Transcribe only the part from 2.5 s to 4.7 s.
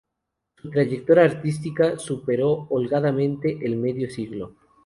holgadamente el medio siglo.